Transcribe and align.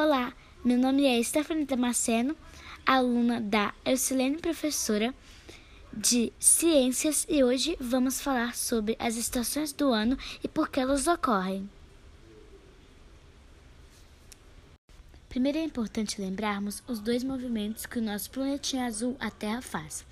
Olá, 0.00 0.32
meu 0.64 0.78
nome 0.78 1.04
é 1.06 1.20
Stephanie 1.20 1.64
Damasceno, 1.64 2.36
aluna 2.86 3.40
da 3.40 3.74
Eucilene 3.84 4.38
Professora 4.38 5.12
de 5.92 6.32
Ciências 6.38 7.26
e 7.28 7.42
hoje 7.42 7.76
vamos 7.80 8.20
falar 8.20 8.54
sobre 8.54 8.94
as 9.00 9.16
estações 9.16 9.72
do 9.72 9.92
ano 9.92 10.16
e 10.40 10.46
por 10.46 10.68
que 10.68 10.78
elas 10.78 11.08
ocorrem. 11.08 11.68
Primeiro 15.28 15.58
é 15.58 15.64
importante 15.64 16.20
lembrarmos 16.20 16.80
os 16.86 17.00
dois 17.00 17.24
movimentos 17.24 17.84
que 17.84 17.98
o 17.98 18.02
nosso 18.02 18.30
planetinha 18.30 18.86
azul, 18.86 19.16
a 19.18 19.32
Terra, 19.32 19.60
faz. 19.60 20.06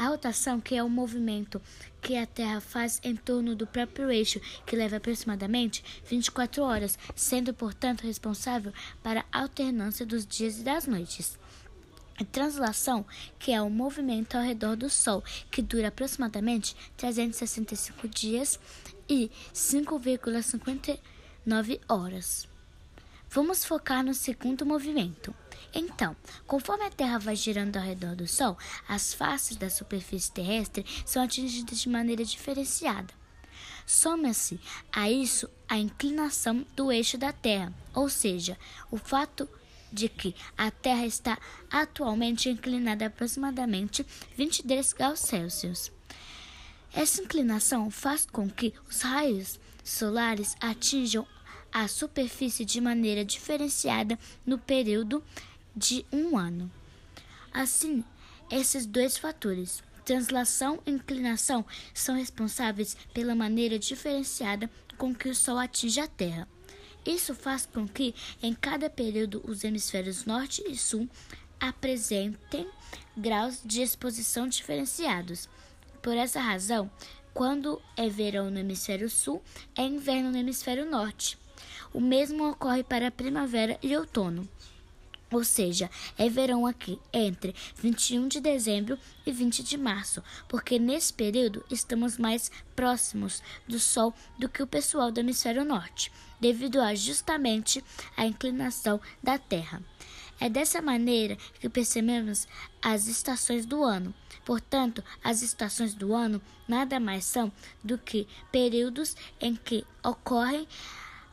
A 0.00 0.08
rotação, 0.08 0.60
que 0.62 0.74
é 0.74 0.82
o 0.82 0.88
movimento 0.88 1.60
que 2.00 2.16
a 2.16 2.24
Terra 2.24 2.58
faz 2.58 2.98
em 3.04 3.14
torno 3.14 3.54
do 3.54 3.66
próprio 3.66 4.10
eixo, 4.10 4.40
que 4.64 4.74
leva 4.74 4.96
aproximadamente 4.96 5.84
24 6.06 6.62
horas, 6.62 6.98
sendo, 7.14 7.52
portanto, 7.52 8.00
responsável 8.00 8.72
para 9.02 9.26
a 9.30 9.42
alternância 9.42 10.06
dos 10.06 10.26
dias 10.26 10.58
e 10.58 10.62
das 10.62 10.86
noites. 10.86 11.38
A 12.18 12.24
translação, 12.24 13.04
que 13.38 13.52
é 13.52 13.60
o 13.60 13.68
movimento 13.68 14.36
ao 14.36 14.42
redor 14.42 14.74
do 14.74 14.88
Sol, 14.88 15.22
que 15.50 15.60
dura 15.60 15.88
aproximadamente 15.88 16.74
365 16.96 18.08
dias 18.08 18.58
e 19.06 19.30
5,59 19.52 21.78
horas. 21.86 22.48
Vamos 23.32 23.64
focar 23.64 24.02
no 24.02 24.12
segundo 24.12 24.66
movimento. 24.66 25.32
Então, 25.72 26.16
conforme 26.48 26.84
a 26.84 26.90
Terra 26.90 27.16
vai 27.16 27.36
girando 27.36 27.76
ao 27.76 27.82
redor 27.82 28.16
do 28.16 28.26
Sol, 28.26 28.58
as 28.88 29.14
faces 29.14 29.56
da 29.56 29.70
superfície 29.70 30.32
terrestre 30.32 30.84
são 31.06 31.22
atingidas 31.22 31.78
de 31.78 31.88
maneira 31.88 32.24
diferenciada. 32.24 33.14
Soma-se 33.86 34.58
a 34.92 35.08
isso 35.08 35.48
a 35.68 35.78
inclinação 35.78 36.66
do 36.74 36.90
eixo 36.90 37.16
da 37.16 37.32
Terra, 37.32 37.72
ou 37.94 38.08
seja, 38.08 38.58
o 38.90 38.96
fato 38.96 39.48
de 39.92 40.08
que 40.08 40.34
a 40.58 40.72
Terra 40.72 41.06
está 41.06 41.38
atualmente 41.70 42.48
inclinada 42.48 43.06
aproximadamente 43.06 44.04
23 44.36 44.92
graus 44.92 45.20
Celsius. 45.20 45.92
Essa 46.92 47.22
inclinação 47.22 47.92
faz 47.92 48.26
com 48.26 48.50
que 48.50 48.74
os 48.88 49.02
raios 49.02 49.60
solares 49.84 50.56
atinjam 50.60 51.24
a 51.72 51.88
superfície 51.88 52.64
de 52.64 52.80
maneira 52.80 53.24
diferenciada 53.24 54.18
no 54.44 54.58
período 54.58 55.22
de 55.74 56.04
um 56.12 56.36
ano. 56.36 56.70
Assim, 57.52 58.04
esses 58.50 58.86
dois 58.86 59.16
fatores, 59.16 59.82
translação 60.04 60.80
e 60.86 60.90
inclinação, 60.90 61.64
são 61.94 62.14
responsáveis 62.14 62.96
pela 63.14 63.34
maneira 63.34 63.78
diferenciada 63.78 64.70
com 64.96 65.14
que 65.14 65.28
o 65.28 65.34
Sol 65.34 65.58
atinge 65.58 66.00
a 66.00 66.06
Terra. 66.06 66.48
Isso 67.06 67.34
faz 67.34 67.64
com 67.64 67.88
que, 67.88 68.14
em 68.42 68.52
cada 68.54 68.90
período, 68.90 69.42
os 69.46 69.64
hemisférios 69.64 70.26
norte 70.26 70.62
e 70.66 70.76
sul 70.76 71.08
apresentem 71.58 72.68
graus 73.16 73.60
de 73.64 73.82
exposição 73.82 74.46
diferenciados. 74.46 75.48
Por 76.02 76.16
essa 76.16 76.40
razão, 76.40 76.90
quando 77.32 77.80
é 77.96 78.08
verão 78.08 78.50
no 78.50 78.58
hemisfério 78.58 79.08
sul, 79.08 79.42
é 79.76 79.82
inverno 79.82 80.30
no 80.30 80.38
hemisfério 80.38 80.84
norte. 80.84 81.38
O 81.92 82.00
mesmo 82.00 82.48
ocorre 82.48 82.82
para 82.82 83.08
a 83.08 83.10
primavera 83.10 83.78
e 83.82 83.96
outono. 83.96 84.48
Ou 85.32 85.44
seja, 85.44 85.88
é 86.18 86.28
verão 86.28 86.66
aqui 86.66 86.98
entre 87.12 87.54
21 87.76 88.26
de 88.26 88.40
dezembro 88.40 88.98
e 89.24 89.30
20 89.30 89.62
de 89.62 89.78
março, 89.78 90.22
porque 90.48 90.76
nesse 90.76 91.12
período 91.12 91.64
estamos 91.70 92.18
mais 92.18 92.50
próximos 92.74 93.40
do 93.66 93.78
Sol 93.78 94.12
do 94.38 94.48
que 94.48 94.62
o 94.62 94.66
pessoal 94.66 95.12
do 95.12 95.20
hemisfério 95.20 95.64
norte, 95.64 96.10
devido 96.40 96.80
a 96.80 96.96
justamente 96.96 97.84
a 98.16 98.26
inclinação 98.26 99.00
da 99.22 99.38
Terra. 99.38 99.80
É 100.40 100.48
dessa 100.48 100.82
maneira 100.82 101.36
que 101.60 101.68
percebemos 101.68 102.48
as 102.82 103.06
estações 103.06 103.66
do 103.66 103.84
ano. 103.84 104.12
Portanto, 104.44 105.04
as 105.22 105.42
estações 105.42 105.94
do 105.94 106.14
ano 106.14 106.40
nada 106.66 106.98
mais 106.98 107.24
são 107.24 107.52
do 107.84 107.98
que 107.98 108.26
períodos 108.50 109.14
em 109.38 109.54
que 109.54 109.84
ocorrem 110.02 110.66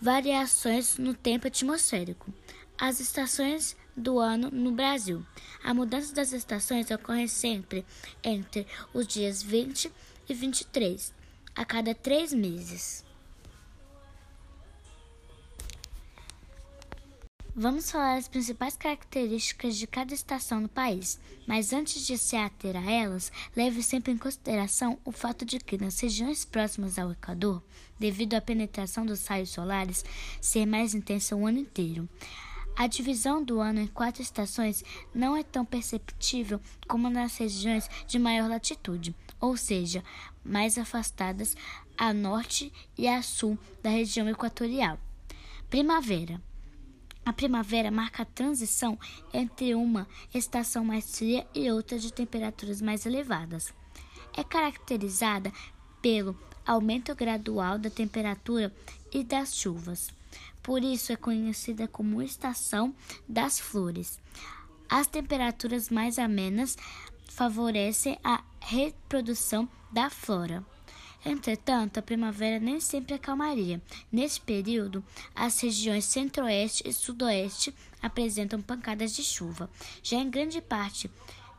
Variações 0.00 0.96
no 0.96 1.12
tempo 1.12 1.46
atmosférico. 1.46 2.32
As 2.78 3.00
estações 3.00 3.76
do 3.94 4.18
ano 4.18 4.50
no 4.50 4.72
Brasil. 4.72 5.22
A 5.62 5.74
mudança 5.74 6.14
das 6.14 6.32
estações 6.32 6.90
ocorre 6.90 7.28
sempre 7.28 7.84
entre 8.24 8.66
os 8.94 9.06
dias 9.06 9.42
20 9.42 9.92
e 10.26 10.32
23, 10.32 11.12
a 11.54 11.66
cada 11.66 11.94
três 11.94 12.32
meses. 12.32 13.04
Vamos 17.62 17.90
falar 17.90 18.16
as 18.16 18.26
principais 18.26 18.74
características 18.74 19.76
de 19.76 19.86
cada 19.86 20.14
estação 20.14 20.62
no 20.62 20.68
país, 20.70 21.20
mas 21.46 21.74
antes 21.74 22.06
de 22.06 22.16
se 22.16 22.34
ater 22.34 22.74
a 22.74 22.90
elas, 22.90 23.30
leve 23.54 23.82
sempre 23.82 24.10
em 24.10 24.16
consideração 24.16 24.98
o 25.04 25.12
fato 25.12 25.44
de 25.44 25.58
que 25.58 25.76
nas 25.76 26.00
regiões 26.00 26.42
próximas 26.42 26.98
ao 26.98 27.12
Equador, 27.12 27.62
devido 27.98 28.32
à 28.32 28.40
penetração 28.40 29.04
dos 29.04 29.26
raios 29.26 29.50
solares 29.50 30.02
ser 30.40 30.64
mais 30.64 30.94
intensa 30.94 31.36
o 31.36 31.46
ano 31.46 31.58
inteiro, 31.58 32.08
a 32.74 32.86
divisão 32.86 33.44
do 33.44 33.60
ano 33.60 33.82
em 33.82 33.88
quatro 33.88 34.22
estações 34.22 34.82
não 35.14 35.36
é 35.36 35.42
tão 35.42 35.62
perceptível 35.62 36.62
como 36.88 37.10
nas 37.10 37.36
regiões 37.36 37.90
de 38.06 38.18
maior 38.18 38.48
latitude, 38.48 39.14
ou 39.38 39.54
seja, 39.54 40.02
mais 40.42 40.78
afastadas 40.78 41.54
a 41.98 42.14
norte 42.14 42.72
e 42.96 43.06
a 43.06 43.20
sul 43.20 43.58
da 43.82 43.90
região 43.90 44.26
equatorial. 44.30 44.98
Primavera 45.68 46.40
a 47.24 47.32
primavera 47.32 47.90
marca 47.90 48.22
a 48.22 48.26
transição 48.26 48.98
entre 49.32 49.74
uma 49.74 50.06
estação 50.34 50.84
mais 50.84 51.16
fria 51.18 51.46
e 51.54 51.70
outra 51.70 51.98
de 51.98 52.12
temperaturas 52.12 52.80
mais 52.80 53.06
elevadas. 53.06 53.72
É 54.36 54.42
caracterizada 54.42 55.52
pelo 56.00 56.36
aumento 56.66 57.14
gradual 57.14 57.78
da 57.78 57.90
temperatura 57.90 58.72
e 59.12 59.22
das 59.24 59.54
chuvas. 59.54 60.10
Por 60.62 60.82
isso 60.82 61.12
é 61.12 61.16
conhecida 61.16 61.88
como 61.88 62.22
estação 62.22 62.94
das 63.28 63.58
flores. 63.58 64.18
As 64.88 65.06
temperaturas 65.06 65.88
mais 65.88 66.18
amenas 66.18 66.76
favorecem 67.28 68.18
a 68.22 68.42
reprodução 68.60 69.68
da 69.90 70.10
flora. 70.10 70.64
Entretanto, 71.24 71.98
a 71.98 72.02
primavera 72.02 72.58
nem 72.58 72.80
sempre 72.80 73.14
é 73.14 73.18
calmaria. 73.18 73.80
Nesse 74.10 74.40
período, 74.40 75.04
as 75.34 75.60
regiões 75.60 76.06
centro-oeste 76.06 76.88
e 76.88 76.92
sudoeste 76.92 77.74
apresentam 78.00 78.60
pancadas 78.62 79.14
de 79.14 79.22
chuva. 79.22 79.68
Já 80.02 80.16
em 80.16 80.30
grande 80.30 80.62
parte 80.62 81.10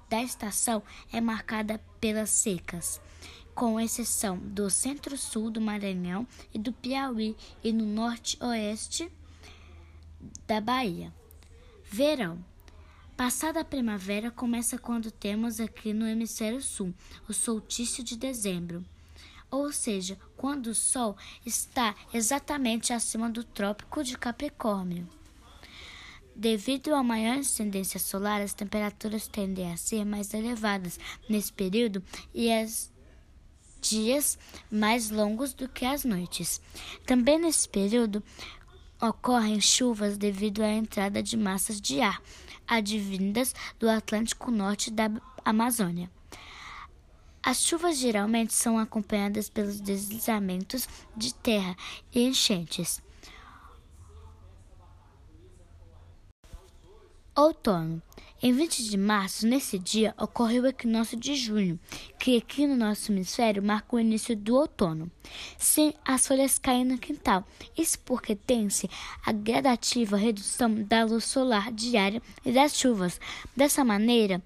da 0.10 0.22
estação 0.22 0.82
é 1.14 1.22
marcada 1.22 1.80
pelas 2.00 2.32
secas, 2.32 3.00
com 3.54 3.80
exceção 3.80 4.38
do 4.38 4.70
centro-sul 4.70 5.52
do 5.52 5.62
Maranhão 5.62 6.28
e 6.54 6.58
do 6.58 6.74
Piauí 6.74 7.36
e 7.64 7.72
no 7.72 7.86
norte-oeste 7.86 9.12
da 10.48 10.60
Bahia. 10.60 11.14
Verão. 11.86 12.44
Passada 13.16 13.60
a 13.60 13.66
primavera, 13.66 14.32
começa 14.32 14.80
quando 14.80 15.12
temos 15.12 15.60
aqui 15.60 15.94
no 15.94 16.08
hemisfério 16.08 16.62
sul 16.62 16.92
o 17.30 17.34
solstício 17.34 18.04
de 18.04 18.18
dezembro 18.18 18.84
ou 19.52 19.72
seja, 19.72 20.18
quando 20.38 20.68
o 20.68 20.76
Sol 20.76 21.16
está 21.46 21.94
exatamente 22.14 22.94
acima 22.94 23.30
do 23.30 23.44
Trópico 23.44 24.04
de 24.04 24.18
Capricórnio. 24.18 25.08
Devido 26.34 26.96
à 26.96 27.04
maior 27.04 27.36
incidência 27.36 28.00
solar, 28.00 28.42
as 28.42 28.54
temperaturas 28.54 29.28
tendem 29.28 29.72
a 29.72 29.78
ser 29.78 30.06
mais 30.06 30.34
elevadas 30.34 30.98
nesse 31.30 31.52
período 31.52 32.02
e 32.34 32.52
as 32.52 32.92
dias 33.82 34.40
mais 34.72 35.10
longos 35.10 35.54
do 35.54 35.68
que 35.68 35.86
as 35.86 36.06
noites. 36.06 36.62
Também 37.06 37.38
nesse 37.38 37.68
período 37.68 38.24
ocorrem 39.02 39.60
chuvas 39.60 40.18
devido 40.18 40.64
à 40.64 40.72
entrada 40.72 41.22
de 41.22 41.36
massas 41.36 41.82
de 41.82 42.00
ar 42.00 42.22
advindas 42.68 43.54
do 43.78 43.90
Atlântico 43.90 44.50
Norte 44.50 44.90
da 44.90 45.12
Amazônia. 45.44 46.10
As 47.44 47.64
chuvas 47.64 47.98
geralmente 47.98 48.54
são 48.54 48.78
acompanhadas 48.78 49.50
pelos 49.50 49.82
deslizamentos 49.82 50.88
de 51.16 51.34
terra 51.34 51.76
e 52.14 52.22
enchentes. 52.22 53.02
Outono. 57.36 58.02
Em 58.44 58.52
20 58.54 58.90
de 58.90 58.98
março, 58.98 59.48
nesse 59.48 59.78
dia, 59.78 60.16
ocorre 60.18 60.60
o 60.60 60.66
equinócio 60.66 61.18
de 61.18 61.36
junho, 61.36 61.80
que 62.20 62.38
aqui 62.38 62.66
no 62.66 62.76
nosso 62.76 63.12
hemisfério 63.12 63.62
marca 63.62 63.96
o 63.96 64.00
início 64.00 64.36
do 64.36 64.56
outono, 64.56 65.12
sem 65.58 65.94
as 66.04 66.28
folhas 66.28 66.58
caem 66.58 66.84
no 66.84 66.98
quintal. 66.98 67.46
Isso 67.78 68.00
porque 68.00 68.36
tem-se 68.36 68.90
a 69.24 69.32
gradativa 69.32 70.18
redução 70.18 70.74
da 70.84 71.04
luz 71.06 71.24
solar 71.26 71.72
diária 71.72 72.22
e 72.44 72.52
das 72.52 72.76
chuvas. 72.76 73.20
Dessa 73.56 73.84
maneira, 73.84 74.42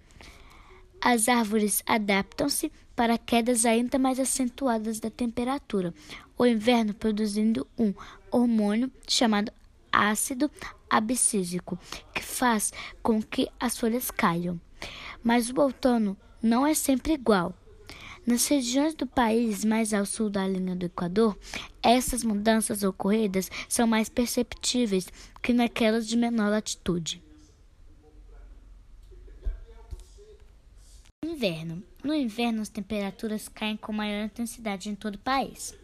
as 1.02 1.28
árvores 1.30 1.84
adaptam-se 1.86 2.72
para 2.96 3.18
quedas 3.18 3.66
ainda 3.66 4.00
mais 4.00 4.20
acentuadas 4.20 5.00
da 5.00 5.10
temperatura, 5.10 5.94
o 6.38 6.46
inverno 6.46 6.94
produzindo 6.94 7.68
um 7.78 7.94
hormônio 8.32 8.92
chamado 9.08 9.52
ácido 9.92 10.50
abscísico, 10.90 11.78
que 12.14 12.24
faz 12.24 12.72
com 13.02 13.22
que 13.22 13.50
as 13.60 13.78
folhas 13.78 14.12
caiam. 14.12 14.60
Mas 15.24 15.50
o 15.50 15.60
outono 15.60 16.18
não 16.42 16.66
é 16.66 16.74
sempre 16.74 17.14
igual. 17.14 17.54
Nas 18.26 18.48
regiões 18.48 18.96
do 18.96 19.06
país 19.06 19.64
mais 19.64 19.94
ao 19.94 20.06
sul 20.06 20.30
da 20.30 20.48
linha 20.48 20.76
do 20.76 20.88
Equador, 20.88 21.38
essas 21.84 22.24
mudanças 22.24 22.82
ocorridas 22.82 23.52
são 23.70 23.86
mais 23.86 24.10
perceptíveis 24.10 25.08
que 25.44 25.54
naquelas 25.54 26.08
de 26.08 26.18
menor 26.18 26.50
latitude. 26.50 27.25
Inverno. 31.36 31.84
No 32.02 32.14
inverno, 32.14 32.62
as 32.62 32.70
temperaturas 32.70 33.50
caem 33.50 33.76
com 33.76 33.92
maior 33.92 34.24
intensidade 34.24 34.88
em 34.90 34.96
todo 34.96 35.16
o 35.16 35.20
país. 35.20 35.76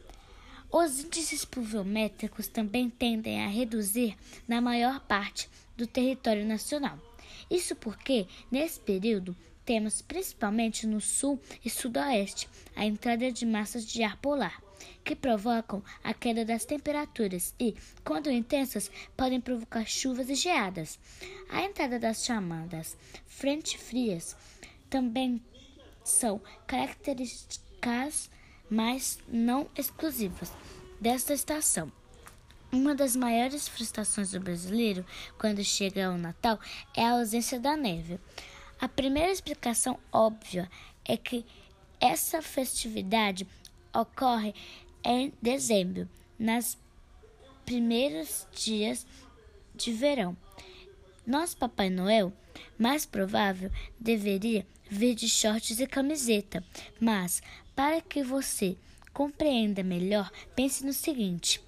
Os 0.72 1.02
índices 1.02 1.44
pluviométricos 1.44 2.48
também 2.48 2.90
tendem 2.90 3.44
a 3.44 3.50
reduzir 3.50 4.16
na 4.48 4.62
maior 4.62 5.02
parte 5.02 5.50
do 5.76 5.86
território 5.86 6.46
nacional. 6.46 6.98
Isso 7.50 7.76
porque, 7.76 8.28
nesse 8.50 8.80
período, 8.80 9.36
temos 9.66 10.02
principalmente 10.02 10.88
no 10.88 11.02
sul 11.02 11.38
e 11.66 11.70
sudoeste 11.70 12.48
a 12.74 12.86
entrada 12.86 13.30
de 13.30 13.46
massas 13.46 13.86
de 13.86 14.04
ar 14.04 14.16
polar, 14.22 14.64
que 15.04 15.18
provocam 15.18 15.84
a 16.02 16.14
queda 16.14 16.46
das 16.46 16.64
temperaturas 16.64 17.54
e, 17.60 17.76
quando 18.06 18.32
intensas, 18.32 18.90
podem 19.18 19.42
provocar 19.42 19.86
chuvas 19.86 20.30
e 20.30 20.36
geadas. 20.36 20.98
A 21.50 21.62
entrada 21.62 22.00
das 22.00 22.24
chamadas 22.24 22.96
frentes 23.28 23.74
frias 23.74 24.34
também 24.92 25.42
são 26.04 26.42
características, 26.68 28.30
mas 28.70 29.18
não 29.28 29.68
exclusivas, 29.76 30.52
desta 31.00 31.34
estação. 31.34 31.92
Uma 32.72 32.94
das 32.94 33.16
maiores 33.16 33.68
frustrações 33.68 34.32
do 34.32 34.40
brasileiro 34.40 35.06
quando 35.38 35.64
chega 35.64 36.12
o 36.12 36.18
Natal 36.18 36.60
é 36.96 37.04
a 37.04 37.14
ausência 37.14 37.60
da 37.60 37.76
neve. 37.76 38.20
A 38.80 38.88
primeira 38.88 39.32
explicação 39.32 39.98
óbvia 40.12 40.70
é 41.06 41.16
que 41.18 41.46
essa 42.00 42.42
festividade 42.42 43.48
ocorre 43.94 44.54
em 45.04 45.34
dezembro, 45.42 46.08
nas 46.38 46.78
primeiros 47.66 48.48
dias 48.54 49.06
de 49.74 49.92
verão. 49.92 50.36
Nosso 51.26 51.58
Papai 51.58 51.90
Noel, 51.90 52.34
mais 52.78 53.06
provável, 53.06 53.72
deveria 54.00 54.66
vir 54.90 55.16
de 55.16 55.30
shorts 55.30 55.80
e 55.80 55.88
camiseta, 55.88 56.64
mas 57.00 57.42
para 57.76 58.02
que 58.02 58.24
você 58.24 58.76
compreenda 59.14 59.84
melhor, 59.84 60.32
pense 60.56 60.86
no 60.86 60.94
seguinte: 60.94 61.62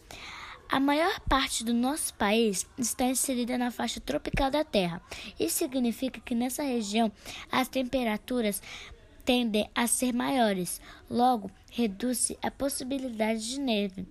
a 0.69 0.79
maior 0.79 1.19
parte 1.21 1.63
do 1.63 1.73
nosso 1.73 2.13
país 2.15 2.67
está 2.77 3.05
inserida 3.05 3.57
na 3.57 3.69
faixa 3.69 4.01
tropical 4.01 4.49
da 4.49 4.63
Terra. 4.63 5.01
Isso 5.39 5.59
significa 5.59 6.19
que 6.19 6.33
nessa 6.33 6.63
região 6.63 7.11
as 7.51 7.67
temperaturas 7.67 8.61
tendem 9.23 9.69
a 9.73 9.87
ser 9.87 10.13
maiores, 10.13 10.81
logo 11.09 11.49
reduz-se 11.71 12.37
a 12.41 12.51
possibilidade 12.51 13.51
de 13.51 13.59
neve. 13.59 14.07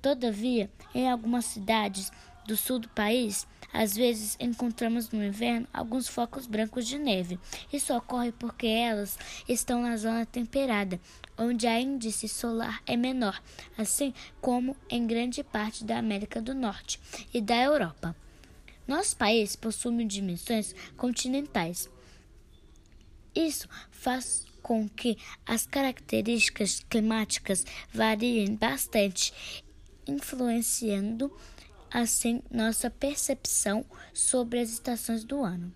Todavia, 0.00 0.70
em 0.94 1.10
algumas 1.10 1.46
cidades 1.46 2.12
do 2.46 2.56
sul 2.56 2.78
do 2.78 2.88
país, 2.88 3.46
às 3.72 3.96
vezes 3.96 4.36
encontramos 4.38 5.10
no 5.10 5.24
inverno 5.24 5.66
alguns 5.72 6.06
focos 6.08 6.46
brancos 6.46 6.86
de 6.86 6.98
neve. 6.98 7.38
Isso 7.72 7.94
ocorre 7.94 8.30
porque 8.32 8.66
elas 8.66 9.18
estão 9.48 9.82
na 9.82 9.96
zona 9.96 10.24
temperada, 10.24 11.00
onde 11.36 11.66
a 11.66 11.80
índice 11.80 12.28
solar 12.28 12.80
é 12.86 12.96
menor, 12.96 13.42
assim 13.76 14.14
como 14.40 14.76
em 14.88 15.06
grande 15.06 15.42
parte 15.42 15.84
da 15.84 15.98
América 15.98 16.40
do 16.40 16.54
Norte 16.54 17.00
e 17.32 17.40
da 17.40 17.56
Europa. 17.56 18.14
Nosso 18.86 19.16
país 19.16 19.56
possui 19.56 20.04
dimensões 20.04 20.74
continentais. 20.96 21.90
Isso 23.34 23.68
faz 23.90 24.46
com 24.62 24.88
que 24.88 25.18
as 25.44 25.66
características 25.66 26.84
climáticas 26.88 27.66
variem 27.92 28.54
bastante, 28.54 29.32
influenciando 30.06 31.34
assim 31.94 32.42
nossa 32.50 32.90
percepção 32.90 33.86
sobre 34.12 34.58
as 34.58 34.70
estações 34.70 35.24
do 35.24 35.44
ano. 35.44 35.72